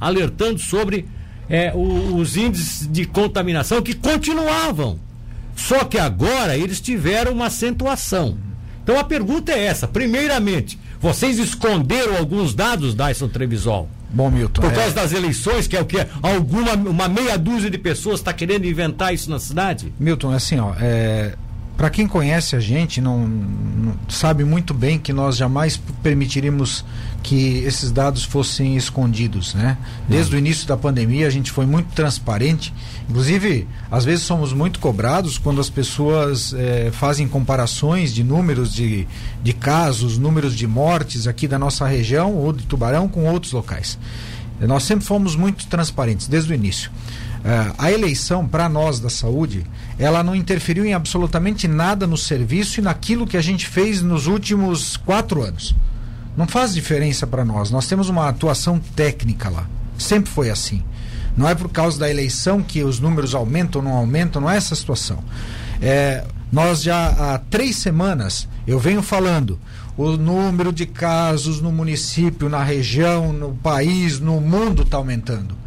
[0.00, 1.06] alertando sobre
[1.48, 4.98] é, o, os índices de contaminação que continuavam.
[5.56, 8.36] Só que agora eles tiveram uma acentuação.
[8.82, 13.88] Então a pergunta é essa: primeiramente, vocês esconderam alguns dados, Dyson Trevisol?
[14.10, 14.62] Bom, Milton.
[14.62, 14.94] Por causa é...
[14.94, 15.98] das eleições, que é o que?
[16.22, 19.92] Alguma uma meia dúzia de pessoas está querendo inventar isso na cidade?
[19.98, 21.34] Milton, assim, ó, é,
[21.78, 26.84] para quem conhece a gente, não, não, sabe muito bem que nós jamais permitiríamos
[27.22, 29.78] que esses dados fossem escondidos, né?
[30.08, 32.74] Desde o início da pandemia a gente foi muito transparente,
[33.08, 39.06] inclusive às vezes somos muito cobrados quando as pessoas eh, fazem comparações de números de,
[39.40, 43.96] de casos, números de mortes aqui da nossa região ou de Tubarão com outros locais.
[44.60, 46.90] Nós sempre fomos muito transparentes desde o início.
[47.38, 49.64] Uh, a eleição para nós da saúde
[49.98, 54.26] ela não interferiu em absolutamente nada no serviço e naquilo que a gente fez nos
[54.26, 55.74] últimos quatro anos.
[56.36, 57.70] Não faz diferença para nós.
[57.70, 59.68] Nós temos uma atuação técnica lá.
[59.98, 60.82] Sempre foi assim.
[61.36, 64.56] Não é por causa da eleição que os números aumentam ou não aumentam, não é
[64.56, 65.22] essa situação.
[65.80, 69.58] É, nós já há três semanas eu venho falando
[69.96, 75.57] o número de casos no município, na região, no país, no mundo está aumentando.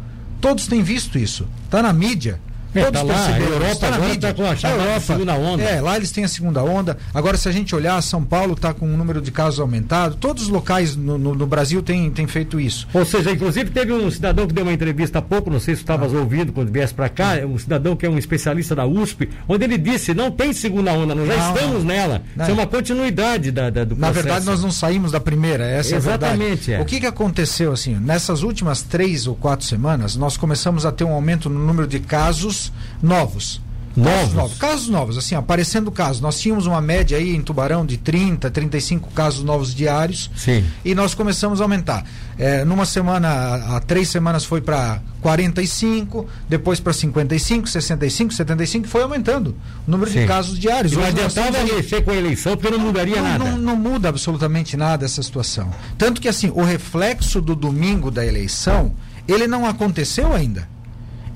[0.42, 1.46] Todos têm visto isso.
[1.64, 2.40] Está na mídia.
[2.74, 5.62] É, Todos tá lá, a Europa tá agora está com a, a Europa, segunda onda.
[5.62, 6.96] É, lá eles têm a segunda onda.
[7.12, 10.16] Agora, se a gente olhar, São Paulo está com o número de casos aumentado.
[10.16, 12.88] Todos os locais no, no, no, Brasil têm, têm feito isso.
[12.94, 15.82] Ou seja, inclusive teve um cidadão que deu uma entrevista há pouco, não sei se
[15.82, 16.18] estavas ah.
[16.18, 19.76] ouvindo quando viesse para cá, um cidadão que é um especialista da USP, onde ele
[19.76, 22.22] disse, não tem segunda onda, nós já não, estamos nela.
[22.34, 22.44] Não.
[22.44, 24.00] Isso é uma continuidade da, da, do processo.
[24.00, 26.82] Na verdade, nós não saímos da primeira, essa Exatamente, é a É.
[26.82, 31.04] O que, que aconteceu, assim, nessas últimas três ou quatro semanas, nós começamos a ter
[31.04, 32.61] um aumento no número de casos
[33.02, 33.60] novos
[33.96, 33.96] novos.
[33.96, 34.12] Novos.
[34.22, 36.20] Casos novos, casos novos, assim, aparecendo casos.
[36.20, 40.30] Nós tínhamos uma média aí em Tubarão de 30, 35 casos novos diários.
[40.36, 40.64] Sim.
[40.84, 42.04] E nós começamos a aumentar.
[42.38, 49.02] É, numa semana, há três semanas foi para 45, depois para 55, 65, 75, foi
[49.02, 49.54] aumentando
[49.86, 50.20] o número Sim.
[50.20, 50.92] de casos diários.
[50.92, 51.72] E não adiantava temos...
[51.72, 53.44] mexer com a eleição, porque não mudaria não, nada.
[53.44, 55.70] Não, não muda absolutamente nada essa situação.
[55.98, 58.94] Tanto que, assim, o reflexo do domingo da eleição,
[59.28, 60.66] ele não aconteceu ainda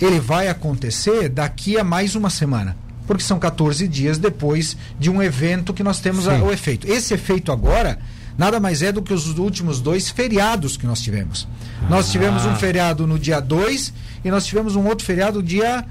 [0.01, 2.77] ele vai acontecer daqui a mais uma semana.
[3.07, 6.91] Porque são 14 dias depois de um evento que nós temos a, o efeito.
[6.91, 7.99] Esse efeito agora
[8.37, 11.49] nada mais é do que os últimos dois feriados que nós tivemos.
[11.83, 11.87] Ah.
[11.89, 13.93] Nós tivemos um feriado no dia 2
[14.25, 15.85] e nós tivemos um outro feriado dia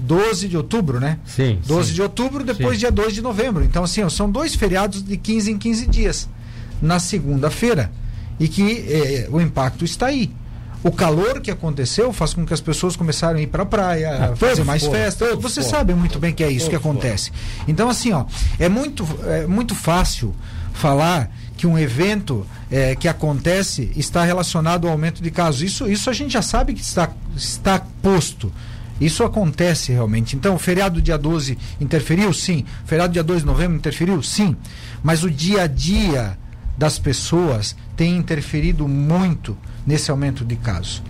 [0.00, 1.18] 12 de outubro, né?
[1.24, 1.58] Sim.
[1.66, 1.94] 12 sim.
[1.94, 2.80] de outubro, depois sim.
[2.80, 3.62] dia 2 de novembro.
[3.62, 6.28] Então, assim, ó, são dois feriados de 15 em 15 dias.
[6.80, 7.92] Na segunda-feira.
[8.40, 10.32] E que eh, o impacto está aí
[10.82, 14.32] o calor que aconteceu faz com que as pessoas começaram a ir para a praia,
[14.32, 15.36] ah, fazer mais festa.
[15.36, 17.30] Você sabe muito bem que é isso que acontece.
[17.68, 18.24] Então, assim, ó,
[18.58, 20.34] é muito, é muito fácil
[20.72, 25.62] falar que um evento é, que acontece está relacionado ao aumento de casos.
[25.62, 28.52] Isso, isso a gente já sabe que está, está posto.
[29.00, 30.34] Isso acontece realmente.
[30.34, 32.32] Então, o feriado dia 12 interferiu?
[32.32, 32.64] Sim.
[32.84, 34.22] O feriado dia 2 de novembro interferiu?
[34.22, 34.56] Sim.
[35.02, 36.36] Mas o dia a dia
[36.76, 41.00] das pessoas tem interferido muito nesse aumento de casos.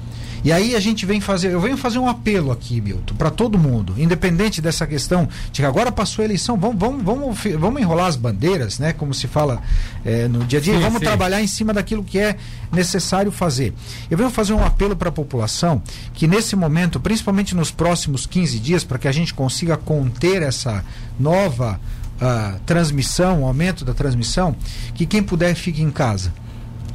[0.45, 3.59] E aí a gente vem fazer, eu venho fazer um apelo aqui, Milton, para todo
[3.59, 8.09] mundo, independente dessa questão de que agora passou a eleição, vamos, vamos, vamos, vamos enrolar
[8.09, 8.93] as bandeiras, né?
[8.93, 9.63] Como se fala
[10.05, 11.07] é, no dia a dia, sim, vamos sim.
[11.07, 12.37] trabalhar em cima daquilo que é
[12.71, 13.73] necessário fazer.
[14.11, 15.81] Eu venho fazer um apelo para a população
[16.13, 20.85] que nesse momento, principalmente nos próximos 15 dias, para que a gente consiga conter essa
[21.19, 21.81] nova
[22.21, 24.55] uh, transmissão, o aumento da transmissão,
[24.95, 26.42] que quem puder fique em casa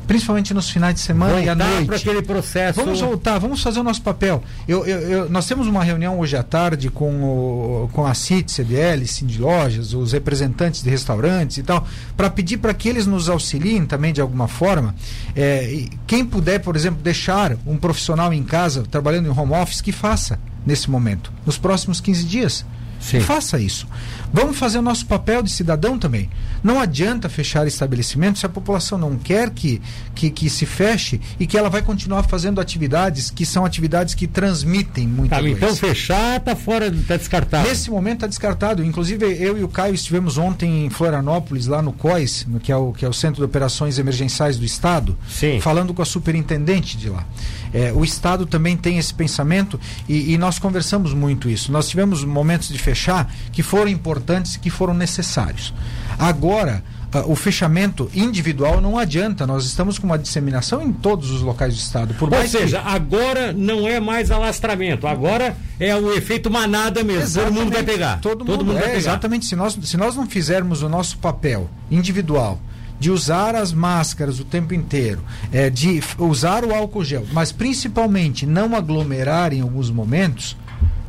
[0.07, 1.85] principalmente nos finais de semana voltar e à noite.
[1.85, 2.79] para aquele processo.
[2.79, 4.41] Vamos voltar, vamos fazer o nosso papel.
[4.67, 8.51] Eu, eu, eu, nós temos uma reunião hoje à tarde com, o, com a CIT,
[8.51, 11.85] CDL, Cindy Lojas, os representantes de restaurantes e tal,
[12.15, 14.95] para pedir para que eles nos auxiliem também de alguma forma.
[15.35, 19.91] É, quem puder, por exemplo, deixar um profissional em casa trabalhando em home office, que
[19.91, 22.65] faça nesse momento, nos próximos 15 dias.
[22.99, 23.19] Sim.
[23.19, 23.87] Faça isso.
[24.37, 26.29] Vamos fazer o nosso papel de cidadão também.
[26.63, 29.81] Não adianta fechar estabelecimento se a população não quer que,
[30.13, 34.27] que, que se feche e que ela vai continuar fazendo atividades que são atividades que
[34.27, 35.31] transmitem muito.
[35.31, 37.67] Tá, então fechar está fora, está descartado.
[37.67, 38.83] Nesse momento está descartado.
[38.83, 42.93] Inclusive eu e o Caio estivemos ontem em Florianópolis, lá no COIS, que é o,
[42.93, 45.59] que é o Centro de Operações Emergenciais do Estado, Sim.
[45.59, 47.25] falando com a superintendente de lá.
[47.73, 51.71] É, o Estado também tem esse pensamento e, e nós conversamos muito isso.
[51.71, 55.73] Nós tivemos momentos de fechar que foram importantes e que foram necessários.
[56.17, 59.47] Agora, Uh, o fechamento individual não adianta.
[59.47, 62.13] Nós estamos com uma disseminação em todos os locais do estado.
[62.15, 62.87] Por Ou seja, que...
[62.87, 67.21] agora não é mais alastramento, agora é o efeito manada mesmo.
[67.21, 67.53] Exatamente.
[67.55, 68.19] Todo mundo vai pegar.
[68.19, 68.97] Todo, todo mundo, mundo, vai é, pegar.
[68.97, 69.45] Exatamente.
[69.45, 72.59] Se nós, se nós não fizermos o nosso papel individual
[72.99, 78.45] de usar as máscaras o tempo inteiro, é, de usar o álcool gel, mas principalmente
[78.45, 80.57] não aglomerar em alguns momentos,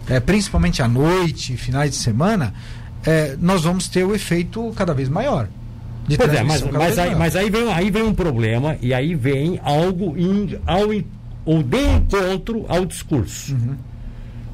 [0.09, 2.55] é, principalmente à noite, finais de semana,
[3.09, 5.49] é, nós vamos ter o efeito cada vez maior.
[6.15, 9.59] Pois é, mas, mas, aí, mas aí, vem, aí vem um problema e aí vem
[9.63, 10.89] algo in, ao,
[11.47, 13.55] ou de encontro ao discurso.
[13.55, 13.77] Uhum.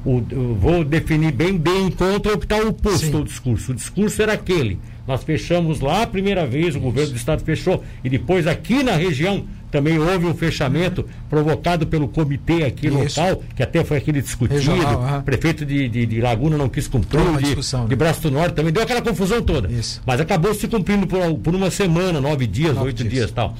[0.05, 3.15] O, vou definir bem de encontro ao que está oposto Sim.
[3.15, 3.71] ao discurso.
[3.73, 4.79] O discurso era aquele.
[5.05, 8.93] Nós fechamos lá a primeira vez, o governo do estado fechou, e depois aqui na
[8.93, 9.45] região
[9.75, 13.19] também houve um fechamento provocado pelo comitê aqui Isso.
[13.19, 14.57] local, que até foi aquele discutido.
[14.57, 15.21] Regional.
[15.21, 17.85] Prefeito de, de, de, Laguna não quis cumprir, de, né?
[17.89, 19.69] de Braço do Norte também, deu aquela confusão toda.
[19.69, 20.01] Isso.
[20.05, 23.53] Mas acabou se cumprindo por, por uma semana, nove dias, nove oito dias, dias tal.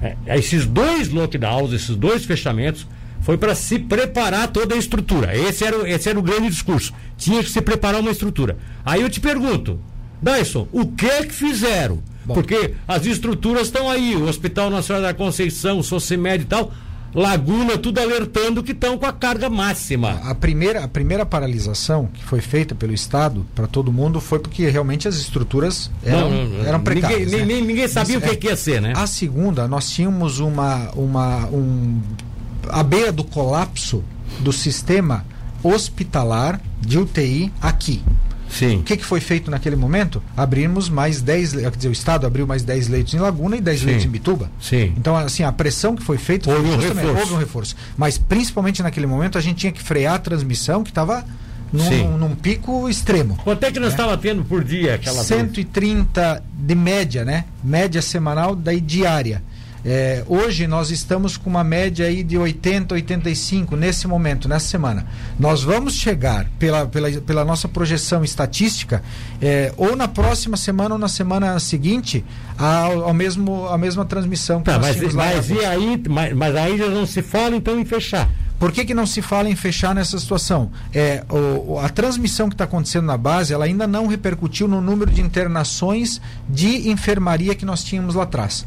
[0.00, 2.86] É, esses dois lockdowns, esses dois fechamentos,
[3.20, 5.36] foi para se preparar toda a estrutura.
[5.36, 6.94] Esse era, esse era o grande discurso.
[7.18, 8.56] Tinha que se preparar uma estrutura.
[8.82, 9.78] Aí eu te pergunto,
[10.22, 12.02] Dyson, o que é que fizeram?
[12.30, 12.34] Bom.
[12.34, 16.72] Porque as estruturas estão aí, o Hospital Nacional da Conceição, o Socimed e tal,
[17.12, 20.20] Laguna, tudo alertando que estão com a carga máxima.
[20.22, 24.68] A primeira, a primeira paralisação que foi feita pelo Estado para todo mundo foi porque
[24.68, 27.32] realmente as estruturas eram, não, não, eram precárias.
[27.32, 27.66] Ninguém, né?
[27.66, 28.92] ninguém sabia Mas, o que, é, ia ser, né?
[28.94, 32.00] A segunda, nós tínhamos uma, uma, um,
[32.68, 34.04] à beira do colapso
[34.38, 35.24] do sistema
[35.64, 38.02] hospitalar de UTI aqui.
[38.50, 38.78] Sim.
[38.78, 40.22] O que, que foi feito naquele momento?
[40.36, 43.80] Abrimos mais 10, quer dizer, o Estado abriu mais 10 leitos em Laguna e 10
[43.80, 43.86] Sim.
[43.86, 44.50] leitos em Bituba.
[44.60, 44.92] Sim.
[44.96, 47.18] Então, assim, a pressão que foi feita houve, um reforço.
[47.20, 47.76] houve um reforço.
[47.96, 51.24] Mas principalmente naquele momento a gente tinha que frear a transmissão que estava
[51.72, 53.36] num, num, pico extremo.
[53.44, 54.30] Quanto é que nós estávamos né?
[54.30, 56.42] tendo por dia aquela 130 vez?
[56.52, 57.44] de média, né?
[57.62, 59.42] Média semanal, daí diária.
[59.84, 65.06] É, hoje nós estamos com uma média aí de 80, 85 nesse momento, nessa semana.
[65.38, 69.02] Nós vamos chegar, pela, pela, pela nossa projeção estatística,
[69.40, 72.24] é, ou na próxima semana ou na semana seguinte,
[72.58, 76.76] ao, ao mesmo, a mesma transmissão que tá, mas, mas, e aí, mas, mas aí
[76.76, 78.28] já não se fala então em fechar.
[78.58, 80.70] Por que, que não se fala em fechar nessa situação?
[80.92, 85.10] É, o, a transmissão que está acontecendo na base, ela ainda não repercutiu no número
[85.10, 88.66] de internações de enfermaria que nós tínhamos lá atrás.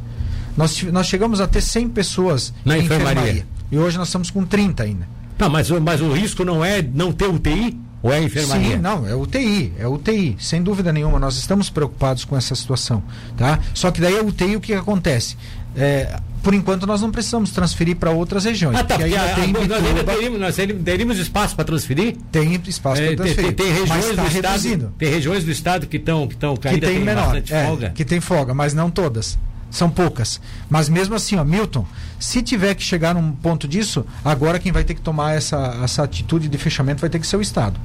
[0.55, 3.21] Nós, nós chegamos a ter 100 pessoas na enfermaria.
[3.21, 3.47] enfermaria.
[3.71, 5.07] E hoje nós estamos com 30 ainda.
[5.37, 7.77] Não, mas, mas o risco não é não ter UTI?
[8.03, 8.75] Ou é enfermaria?
[8.75, 11.17] Sim, não, é UTI, é UTI, sem dúvida nenhuma.
[11.17, 13.01] Nós estamos preocupados com essa situação.
[13.37, 13.59] Tá?
[13.73, 15.37] Só que daí a UTI o que acontece?
[15.75, 18.77] É, por enquanto nós não precisamos transferir para outras regiões.
[18.77, 22.17] Ah, tá, porque ainda tem nós, ainda teríamos, nós teríamos espaço para transferir?
[22.29, 23.53] Tem espaço para transferir.
[23.53, 26.69] Tem, tem, regiões tá do estado, tem regiões do estado que estão que estão que,
[26.69, 27.89] que tem, tem menor, é, folga.
[27.91, 29.39] Que tem folga, mas não todas
[29.73, 30.39] são poucas.
[30.69, 31.85] Mas mesmo assim, ó, Milton,
[32.19, 36.03] se tiver que chegar num ponto disso, agora quem vai ter que tomar essa, essa
[36.03, 37.79] atitude de fechamento vai ter que ser o Estado.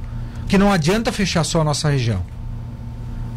[0.47, 2.23] Que não adianta fechar só a nossa região.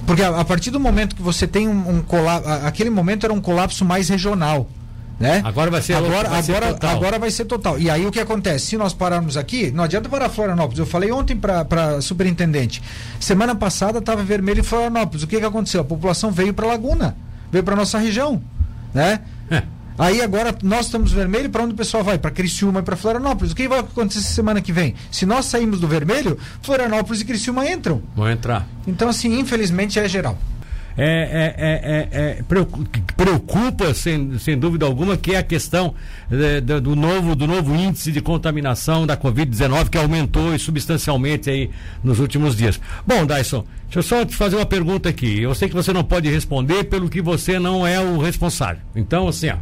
[0.06, 2.48] Porque a, a partir do momento que você tem um, um colapso.
[2.66, 4.68] Aquele momento era um colapso mais regional.
[5.18, 5.40] Né?
[5.44, 7.78] Agora vai ser agora, vai agora, ser agora vai ser total.
[7.78, 8.66] E aí o que acontece?
[8.66, 10.78] Se nós pararmos aqui, não adianta parar Florianópolis.
[10.78, 12.82] Eu falei ontem para superintendente.
[13.18, 15.22] Semana passada estava vermelho em Florianópolis.
[15.22, 15.80] O que, que aconteceu?
[15.80, 17.16] A população veio para Laguna
[17.52, 18.42] veio para nossa região,
[18.92, 19.20] né?
[19.50, 19.62] É.
[19.98, 22.18] Aí agora nós estamos vermelho, para onde o pessoal vai?
[22.18, 23.52] Para Criciúma e para Florianópolis.
[23.52, 24.94] O que vai acontecer semana que vem?
[25.10, 28.02] Se nós saímos do vermelho, Florianópolis e Criciúma entram.
[28.16, 28.66] Vão entrar.
[28.86, 30.38] Então, assim, infelizmente é geral.
[30.96, 32.42] É, é, é, é, é
[33.16, 35.94] preocupa, sem, sem dúvida alguma, que é a questão
[36.30, 41.70] é, do, novo, do novo índice de contaminação da Covid-19, que aumentou substancialmente aí
[42.02, 42.80] nos últimos dias.
[43.06, 45.40] Bom, Dyson, deixa eu só te fazer uma pergunta aqui.
[45.40, 48.82] Eu sei que você não pode responder pelo que você não é o responsável.
[48.94, 49.56] Então, assim, ó,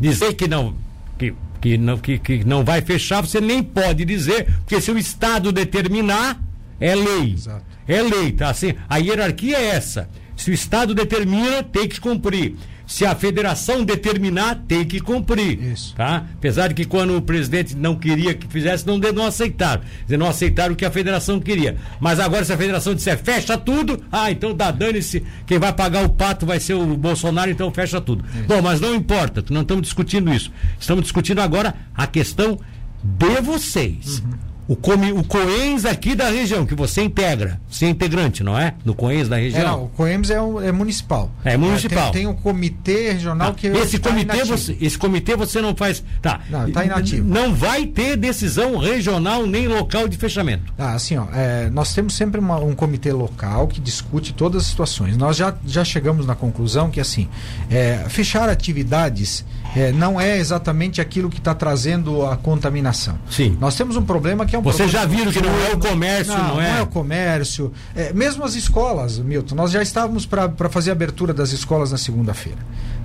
[0.00, 0.74] dizer que não.
[1.18, 4.96] Que, que não, que, que não vai fechar, você nem pode dizer, porque se o
[4.96, 6.40] Estado determinar,
[6.80, 7.34] é lei.
[7.34, 7.64] Exato.
[7.86, 8.50] É lei, tá?
[8.50, 10.08] Assim, a hierarquia é essa.
[10.40, 12.54] Se o Estado determina, tem que cumprir.
[12.86, 15.62] Se a federação determinar, tem que cumprir.
[15.62, 15.94] Isso.
[15.94, 16.24] Tá?
[16.34, 19.82] Apesar de que quando o presidente não queria que fizesse, não, não aceitaram.
[20.04, 21.76] Dizer, não aceitaram o que a federação queria.
[22.00, 26.06] Mas agora, se a federação disser fecha tudo, ah, então dá dane-se, quem vai pagar
[26.06, 28.24] o pato vai ser o Bolsonaro, então fecha tudo.
[28.34, 28.44] Isso.
[28.48, 30.50] Bom, mas não importa, não estamos discutindo isso.
[30.80, 32.58] Estamos discutindo agora a questão
[33.04, 34.20] de vocês.
[34.20, 38.56] Uhum o, Comi, o COENS aqui da região, que você integra, você é integrante, não
[38.56, 38.74] é?
[38.84, 39.60] No COENS da região.
[39.60, 41.28] É, não, o COENS é, um, é municipal.
[41.44, 41.98] É municipal.
[41.98, 45.74] É, tem, tem um comitê regional ah, que esse comitê você, esse comitê você não
[45.74, 46.42] faz, tá?
[46.48, 47.28] Não, está inativo.
[47.28, 50.72] Não vai ter decisão regional nem local de fechamento.
[50.78, 54.68] Ah, assim, ó, é, nós temos sempre uma, um comitê local que discute todas as
[54.68, 55.16] situações.
[55.16, 57.28] Nós já, já chegamos na conclusão que assim,
[57.68, 63.18] é, fechar atividades é, não é exatamente aquilo que está trazendo a contaminação.
[63.28, 63.56] Sim.
[63.60, 66.36] Nós temos um problema que é um Vocês já viram que não é o comércio,
[66.36, 66.72] não, não é?
[66.72, 67.72] Não é o comércio.
[67.94, 71.98] É, mesmo as escolas, Milton, nós já estávamos para fazer a abertura das escolas na
[71.98, 72.58] segunda-feira.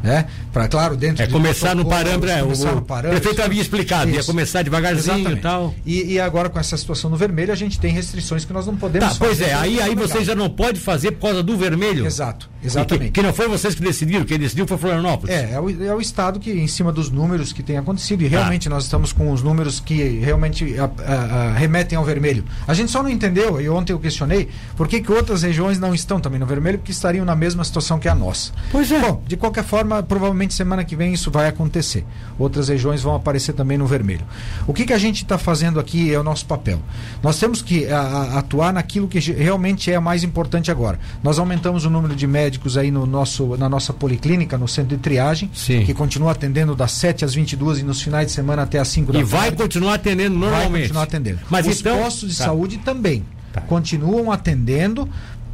[0.04, 0.28] né?
[0.54, 3.18] Para claro, dentro é, de começar no parâmetro, é, começar o, no parâmetro.
[3.18, 4.20] O prefeito havia explicado, Isso.
[4.20, 5.40] ia começar devagarzinho Exatamente.
[5.40, 5.76] e tal.
[5.86, 8.76] E, e, agora com essa situação no vermelho, a gente tem restrições que nós não
[8.76, 12.06] podemos tá, Pois é, aí, aí você já não pode fazer por causa do vermelho.
[12.06, 13.12] Exato, exatamente.
[13.12, 15.36] Que, que, não foi vocês que decidiram, quem decidiu foi Florianópolis.
[15.36, 18.28] É, é o, é o Estado que, em cima dos números que tem acontecido, e
[18.28, 18.76] realmente tá.
[18.76, 22.44] nós estamos com os números que realmente a, a, a, remetem ao vermelho.
[22.68, 25.94] A gente só não entendeu, e ontem eu questionei, por que, que outras regiões não
[25.94, 28.52] estão também no vermelho, porque estariam na mesma situação que a nossa.
[28.72, 29.00] Pois é.
[29.00, 32.06] Bom, de qualquer forma, provavelmente semana que vem isso vai acontecer.
[32.38, 34.26] Outras regiões vão aparecer também no vermelho.
[34.68, 36.80] O que, que a gente está fazendo aqui é o nosso papel.
[37.22, 41.00] Nós temos que a, atuar naquilo que realmente é mais importante agora.
[41.24, 45.02] Nós aumentamos o número de médicos aí no nosso, na nossa policlínica, no centro de
[45.02, 45.86] triagem, Sim.
[45.86, 49.12] que continua atendendo das 7 às 22 e nos finais de semana até às 5
[49.12, 49.36] da e tarde.
[49.36, 50.72] E vai continuar atendendo normalmente.
[50.72, 51.40] Vai continuar atendendo.
[51.50, 51.98] Mas Os então...
[51.98, 52.46] postos de tá.
[52.46, 53.24] saúde também.
[53.52, 53.62] Tá.
[53.62, 55.08] Continuam atendendo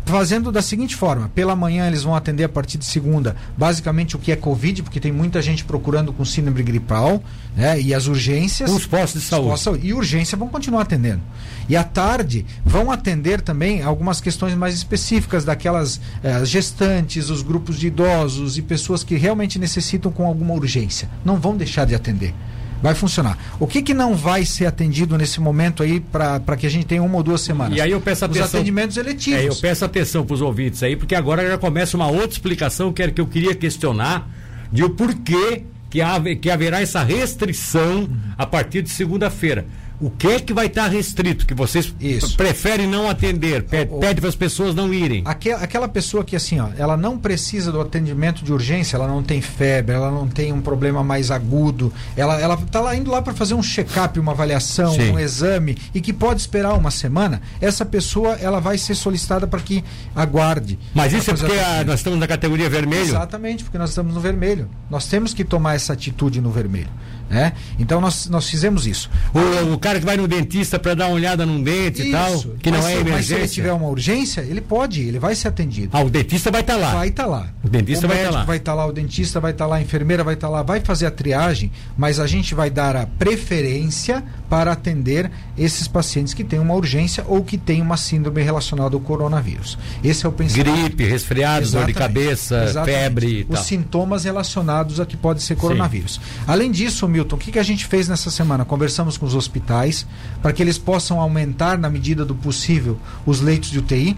[0.06, 4.20] fazendo da seguinte forma: pela manhã eles vão atender a partir de segunda, basicamente o
[4.20, 7.24] que é Covid, porque tem muita gente procurando com síndrome gripal,
[7.56, 7.80] né?
[7.80, 8.72] E as urgências.
[8.72, 9.50] Os postos de saúde.
[9.50, 9.80] Postos.
[9.82, 11.22] E urgência vão continuar atendendo.
[11.70, 17.80] E à tarde vão atender também algumas questões mais específicas daquelas eh, gestantes, os grupos
[17.80, 21.10] de idosos e pessoas que realmente necessitam com alguma urgência.
[21.24, 22.34] Não vão deixar de atender
[22.82, 23.38] vai funcionar.
[23.60, 27.04] O que, que não vai ser atendido nesse momento aí para que a gente tenha
[27.04, 27.78] uma ou duas semanas?
[27.78, 28.46] E aí eu peço atenção.
[28.46, 29.40] Os atendimentos eletivos.
[29.40, 32.92] É, eu peço atenção para os ouvintes aí, porque agora já começa uma outra explicação
[32.92, 34.28] que, era, que eu queria questionar
[34.72, 36.00] de o porquê que,
[36.38, 39.66] que haverá essa restrição a partir de segunda-feira
[40.02, 42.36] o que é que vai estar restrito, que vocês Isso.
[42.36, 45.22] preferem não atender, pede, pede para as pessoas não irem.
[45.26, 49.22] Aquela, aquela pessoa que assim, ó, ela não precisa do atendimento de urgência, ela não
[49.22, 53.22] tem febre, ela não tem um problema mais agudo, ela ela está lá indo lá
[53.22, 55.12] para fazer um check-up, uma avaliação, Sim.
[55.12, 59.60] um exame e que pode esperar uma semana, essa pessoa ela vai ser solicitada para
[59.60, 59.84] que
[60.16, 60.80] aguarde.
[60.96, 63.04] Mas isso é porque a, nós estamos na categoria vermelho?
[63.04, 64.68] Exatamente, porque nós estamos no vermelho.
[64.90, 66.90] Nós temos que tomar essa atitude no vermelho.
[67.32, 67.54] Né?
[67.80, 69.10] Então nós, nós fizemos isso.
[69.34, 72.10] O, o cara que vai no dentista para dar uma olhada num dente isso.
[72.10, 73.12] e tal, que não é se, emergência.
[73.14, 75.90] Mas se ele tiver uma urgência, ele pode, ele vai ser atendido.
[75.94, 76.94] Ah, o dentista vai estar tá lá.
[76.94, 77.48] Vai estar tá lá.
[77.64, 78.44] O dentista o vai estar tá lá.
[78.44, 80.54] vai estar tá lá, o dentista vai estar tá lá, a enfermeira vai estar tá
[80.54, 85.88] lá, vai fazer a triagem, mas a gente vai dar a preferência para atender esses
[85.88, 89.78] pacientes que têm uma urgência ou que têm uma síndrome relacionada ao coronavírus.
[90.04, 90.70] Esse é o pensamento.
[90.70, 92.98] Gripe, resfriado, dor de cabeça, Exatamente.
[92.98, 96.16] febre e Os sintomas relacionados a que pode ser coronavírus.
[96.16, 96.22] Sim.
[96.48, 98.66] Além disso, Milton, o que, que a gente fez nessa semana?
[98.66, 100.06] Conversamos com os hospitais
[100.42, 104.18] para que eles possam aumentar, na medida do possível, os leitos de UTI.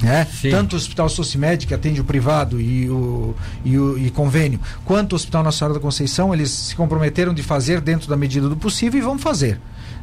[0.00, 0.28] Né?
[0.50, 5.14] Tanto o Hospital Socimed, que atende o privado e o, e o e convênio, quanto
[5.14, 9.00] o Hospital Senhora da Conceição, eles se comprometeram de fazer dentro da medida do possível
[9.00, 9.58] e vão fazer.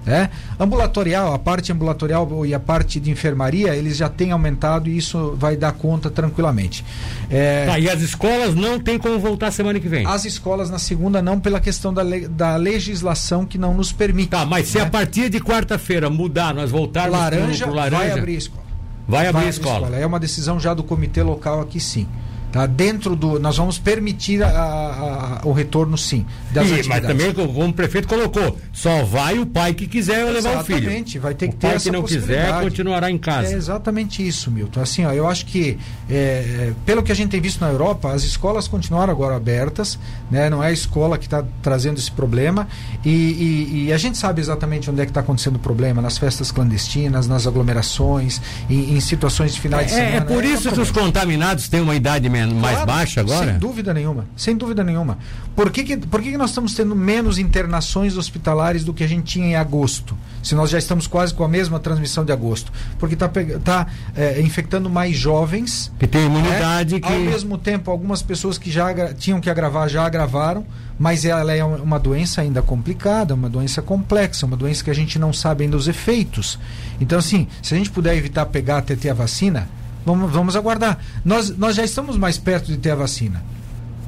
[0.06, 0.30] Né?
[0.60, 5.36] Ambulatorial, a parte ambulatorial e a parte de enfermaria, eles já têm aumentado e isso
[5.38, 6.86] vai dar conta tranquilamente.
[7.30, 7.66] É...
[7.66, 10.06] Tá, e as escolas não tem como voltar semana que vem?
[10.06, 12.28] As escolas na segunda não, pela questão da, le...
[12.28, 14.30] da legislação que não nos permite.
[14.30, 14.72] Tá, mas né?
[14.72, 18.38] se a partir de quarta-feira mudar, nós voltarmos laranja, pro, pro laranja, vai abrir a
[18.38, 18.66] escola.
[19.08, 19.76] Vai abrir vai a escola.
[19.76, 19.98] escola.
[19.98, 22.08] É uma decisão já do comitê local aqui sim.
[22.56, 22.66] Tá?
[22.66, 23.38] Dentro do.
[23.38, 26.26] Nós vamos permitir a, a, o retorno, sim.
[26.54, 30.64] E, mas também, como o prefeito colocou, só vai o pai que quiser levar o
[30.64, 30.78] filho.
[30.78, 33.52] Exatamente, vai ter que o ter pai essa que não quiser continuará em casa.
[33.52, 34.80] É exatamente isso, Milton.
[34.80, 35.78] Assim, ó, eu acho que,
[36.10, 40.00] é, pelo que a gente tem visto na Europa, as escolas continuaram agora abertas,
[40.32, 40.50] né?
[40.50, 42.70] não é a escola que está trazendo esse problema.
[43.04, 46.18] E, e, e, a gente sabe exatamente onde é que está acontecendo o problema: nas
[46.18, 50.16] festas clandestinas, nas aglomerações, em, em situações de finais de é, semana.
[50.16, 53.52] É por isso que os contaminados têm uma idade menor mais claro, baixa agora?
[53.52, 55.18] Sem dúvida nenhuma, sem dúvida nenhuma.
[55.56, 59.08] Por que, que, por que, que nós estamos tendo menos internações hospitalares do que a
[59.08, 60.18] gente tinha em agosto?
[60.44, 62.72] Se nós já estamos quase com a mesma transmissão de agosto.
[63.00, 63.30] Porque está
[63.64, 65.92] tá, é, infectando mais jovens.
[65.98, 66.96] Que tem imunidade.
[66.96, 67.00] Né?
[67.00, 67.14] Que...
[67.14, 70.66] Ao mesmo tempo, algumas pessoas que já tinham que agravar já agravaram,
[71.00, 75.18] mas ela é uma doença ainda complicada, uma doença complexa, uma doença que a gente
[75.18, 76.60] não sabe ainda os efeitos.
[77.00, 79.68] Então, assim, se a gente puder evitar pegar até ter a vacina,
[80.06, 81.00] Vamos, vamos aguardar.
[81.24, 83.44] Nós, nós já estamos mais perto de ter a vacina.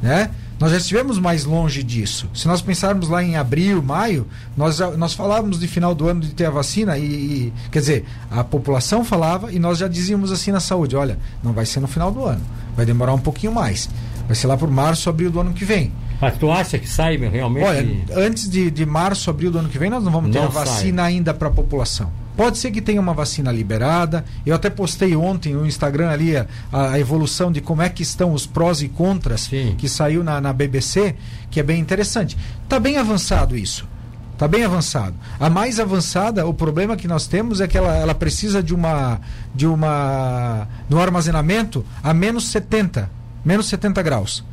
[0.01, 0.30] Né?
[0.60, 2.27] Nós já estivemos mais longe disso.
[2.34, 6.34] Se nós pensarmos lá em abril, maio, nós, nós falávamos de final do ano de
[6.34, 10.51] ter a vacina e, e, quer dizer, a população falava e nós já dizíamos assim
[10.51, 12.42] na saúde, olha, não vai ser no final do ano,
[12.75, 13.88] vai demorar um pouquinho mais.
[14.25, 15.92] Vai ser lá por março, abril do ano que vem.
[16.20, 17.63] Mas tu acha que sai realmente?
[17.63, 20.48] Olha, antes de, de março, abril do ano que vem, nós não vamos ter não
[20.48, 21.12] a vacina sai.
[21.12, 22.12] ainda para a população.
[22.38, 24.24] Pode ser que tenha uma vacina liberada.
[24.46, 28.32] Eu até postei ontem no Instagram ali a, a evolução de como é que estão
[28.32, 29.74] os prós e contras Sim.
[29.75, 31.15] que saiu na, na BBC,
[31.50, 32.38] que é bem interessante.
[32.63, 33.88] Está bem avançado isso.
[34.34, 35.15] Está bem avançado.
[35.39, 39.20] A mais avançada, o problema que nós temos é que ela, ela precisa de uma
[39.56, 43.10] de uma no armazenamento a menos 70,
[43.44, 44.46] menos 70 graus.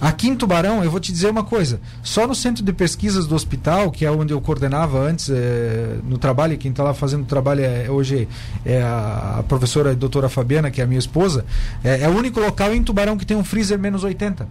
[0.00, 3.34] Aqui em Tubarão, eu vou te dizer uma coisa: só no centro de pesquisas do
[3.34, 7.26] hospital, que é onde eu coordenava antes é, no trabalho, quem está lá fazendo o
[7.26, 8.28] trabalho é, hoje
[8.64, 11.44] é a, a professora a doutora Fabiana, que é a minha esposa,
[11.82, 14.46] é, é, o único local em Tubarão que tem um freezer menos 80.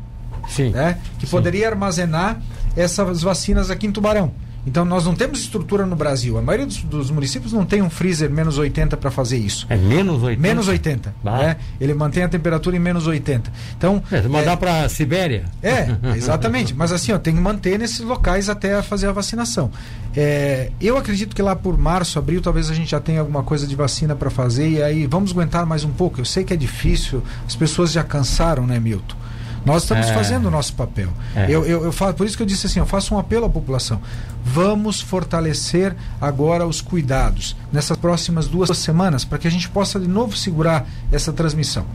[0.50, 0.70] Sim.
[0.72, 0.98] Né?
[1.20, 1.32] Que Sim.
[1.32, 2.42] poderia armazenar
[2.76, 4.32] essas vacinas aqui em Tubarão.
[4.66, 6.38] Então nós não temos estrutura no Brasil.
[6.38, 9.66] A maioria dos, dos municípios não tem um freezer menos 80 para fazer isso.
[9.70, 10.42] É menos 80?
[10.42, 11.16] Menos 80.
[11.26, 11.38] Ah.
[11.38, 11.58] Né?
[11.80, 13.52] Ele mantém a temperatura em menos 80.
[13.78, 14.02] Então.
[14.12, 15.46] É, mandar é, para Sibéria?
[15.62, 16.74] É, exatamente.
[16.74, 19.70] Mas assim, ó, tem que manter nesses locais até fazer a vacinação.
[20.16, 23.68] É, eu acredito que lá por março, abril, talvez a gente já tenha alguma coisa
[23.68, 24.70] de vacina para fazer.
[24.70, 26.22] E aí vamos aguentar mais um pouco.
[26.22, 29.23] Eu sei que é difícil, as pessoas já cansaram, né, Milton?
[29.66, 30.14] Nós estamos É.
[30.14, 31.10] fazendo o nosso papel.
[31.36, 31.46] É.
[31.50, 33.50] Eu, eu, eu falo, por isso que eu disse assim, eu faço um apelo à
[33.50, 34.02] população.
[34.44, 40.08] Vamos fortalecer agora os cuidados nessas próximas duas semanas para que a gente possa de
[40.08, 41.86] novo segurar essa transmissão.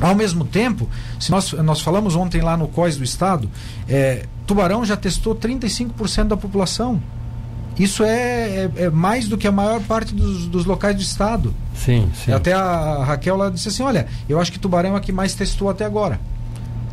[0.00, 3.48] Ao mesmo tempo, se nós, nós falamos ontem lá no COIS do Estado,
[3.88, 7.00] é, Tubarão já testou 35% da população.
[7.78, 11.54] Isso é, é, é mais do que a maior parte dos, dos locais do Estado.
[11.74, 12.32] Sim, sim.
[12.32, 15.34] Até a Raquel lá disse assim: olha, eu acho que Tubarão é a que mais
[15.34, 16.18] testou até agora.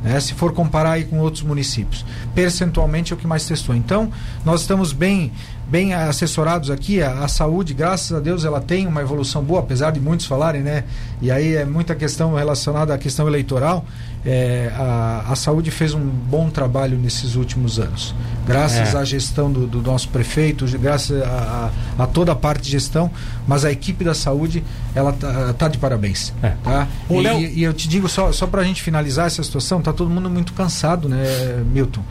[0.04, 2.06] Né, se for comparar aí com outros municípios.
[2.36, 3.76] Percentualmente é o que mais testou.
[3.76, 4.12] Então,
[4.46, 5.32] nós estamos bem,
[5.70, 7.01] bem assessorados aqui.
[7.01, 10.62] A, a saúde, graças a Deus, ela tem uma evolução boa, apesar de muitos falarem,
[10.62, 10.84] né?
[11.22, 13.86] E aí é muita questão relacionada à questão eleitoral.
[14.25, 18.15] É, a, a saúde fez um bom trabalho nesses últimos anos.
[18.48, 18.98] Graças É.
[18.98, 23.12] à gestão do, do nosso prefeito, graças a, a- a toda a parte de gestão,
[23.46, 24.63] mas a equipe da saúde,
[24.96, 26.34] ela tá, tá de parabéns.
[26.41, 26.53] É.
[26.63, 26.88] Tá?
[27.10, 29.91] E, Léo- e eu te digo, só, só para a gente finalizar essa situação, tá
[29.91, 32.01] todo mundo muito cansado, né, Milton?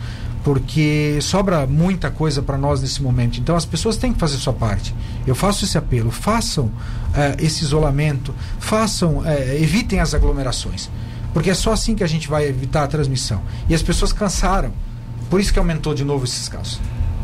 [0.45, 3.39] Porque sobra muita coisa para nós nesse momento.
[3.39, 4.95] Então as pessoas têm que fazer sua parte.
[5.27, 6.71] Eu faço esse apelo, façam
[7.15, 10.91] eh, esse isolamento, façam, eh, evitem as aglomerações.
[11.33, 13.41] Porque é só assim que a gente vai evitar a transmissão.
[13.69, 14.73] E as pessoas cansaram.
[15.31, 16.81] Por isso que aumentou de novo esses casos.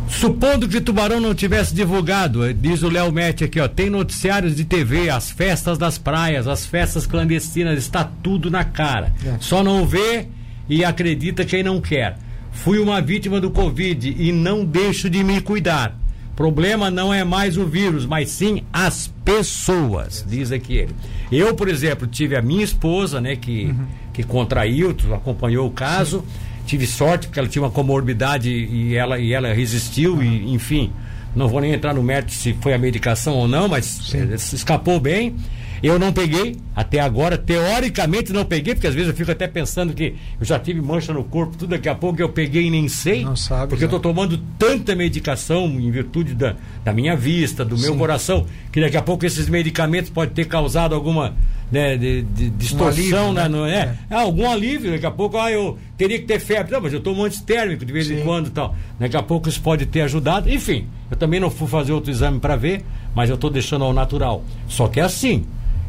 [0.09, 4.57] Supondo que Tubarão não tivesse divulgado, eh, diz o Léo Mete aqui, ó, tem noticiários
[4.57, 9.13] de TV, as festas das praias, as festas clandestinas, está tudo na cara.
[9.25, 9.37] É.
[9.41, 10.29] Só não vê
[10.69, 12.17] e acredita quem não quer.
[12.53, 15.97] Fui uma vítima do Covid e não deixo de me cuidar.
[16.35, 20.95] Problema não é mais o vírus, mas sim as pessoas, diz aqui ele.
[21.33, 23.75] Eu, por exemplo, tive a minha esposa, né, que,
[24.13, 26.25] que contraiu, acompanhou o caso.
[26.65, 30.93] Tive sorte porque ela tinha uma comorbidade e ela, e ela resistiu, e, enfim.
[31.35, 34.29] Não vou nem entrar no mérito se foi a medicação ou não, mas Sim.
[34.31, 35.35] eh, escapou bem.
[35.83, 39.93] Eu não peguei, até agora, teoricamente não peguei, porque às vezes eu fico até pensando
[39.95, 42.89] que eu já tive mancha no corpo, tudo daqui a pouco eu peguei e nem
[42.89, 43.25] sei.
[43.25, 43.97] Não sabe, Porque eu já.
[43.97, 47.99] estou tomando tanta medicação em virtude da, da minha vista, do meu Sim.
[47.99, 51.35] coração, que daqui a pouco esses medicamentos podem ter causado alguma
[51.71, 53.43] né, de, de distorção, alívio, né?
[53.43, 53.49] né?
[53.49, 53.79] Não é?
[53.79, 53.95] É.
[54.11, 56.73] Ah, algum alívio, daqui a pouco, ah, eu teria que ter febre.
[56.73, 58.25] Não, mas eu tomo antitérmico de vez em Sim.
[58.25, 58.75] quando e tal.
[58.99, 60.49] Daqui a pouco isso pode ter ajudado.
[60.51, 62.83] Enfim, eu também não fui fazer outro exame para ver,
[63.15, 64.43] mas eu estou deixando ao natural.
[64.67, 65.45] Só que é assim.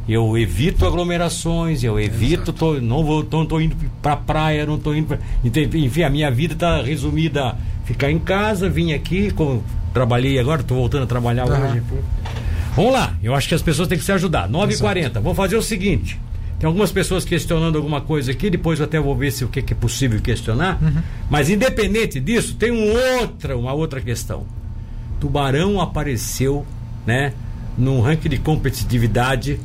[0.10, 4.92] Eu evito aglomerações, eu evito, tô, não vou, tô, tô indo pra praia, não tô
[4.96, 5.20] indo pra,
[5.76, 9.62] Enfim, a minha vida está resumida a ficar em casa, vim aqui, com,
[9.94, 11.84] trabalhei agora, estou voltando a trabalhar hoje.
[12.76, 14.50] Vamos lá, eu acho que as pessoas têm que se ajudar.
[14.50, 16.20] 9h40, vou fazer o seguinte.
[16.58, 19.62] Tem algumas pessoas questionando alguma coisa aqui, depois eu até vou ver se o que
[19.62, 20.80] que é possível questionar.
[21.30, 24.44] Mas independente disso, tem um outra, uma outra questão.
[25.20, 26.66] Tubarão apareceu,
[27.06, 27.32] né,
[27.78, 29.60] num ranking de competitividade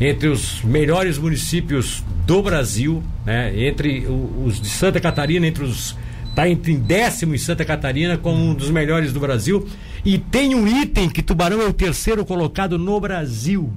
[0.00, 5.96] entre os melhores municípios do Brasil, né, entre os de Santa Catarina, entre os
[6.30, 9.68] está entre em décimo em Santa Catarina como um dos melhores do Brasil
[10.04, 13.72] e tem um item que Tubarão é o terceiro colocado no Brasil,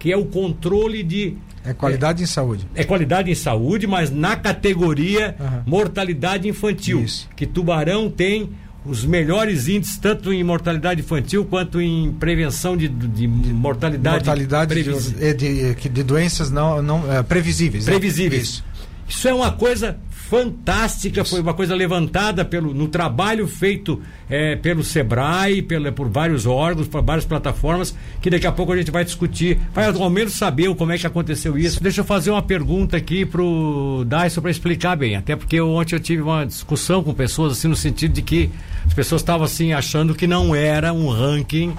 [0.00, 2.66] que é o controle de É qualidade em saúde.
[2.74, 5.62] é qualidade em saúde, mas na categoria Aham.
[5.64, 7.04] mortalidade infantil.
[7.04, 7.28] Isso.
[7.36, 8.50] Que Tubarão tem
[8.84, 15.14] os melhores índices, tanto em mortalidade infantil quanto em prevenção de, de mortalidade, Mortalidade previsi-
[15.14, 15.34] de,
[15.74, 17.86] de, de- doenças não, não é, previsíveis.
[17.86, 17.92] né?
[17.92, 18.42] previsíveis.
[18.42, 18.64] Isso.
[19.08, 19.96] Isso é uma coisa
[20.32, 26.46] fantástica, foi uma coisa levantada pelo, no trabalho feito eh, pelo Sebrae, pela, por vários
[26.46, 30.32] órgãos, por várias plataformas, que daqui a pouco a gente vai discutir, vai ao menos
[30.32, 31.82] saber como é que aconteceu isso.
[31.82, 35.96] Deixa eu fazer uma pergunta aqui pro Dyson para explicar bem, até porque eu, ontem
[35.96, 38.48] eu tive uma discussão com pessoas assim no sentido de que
[38.86, 41.74] as pessoas estavam assim achando que não era um ranking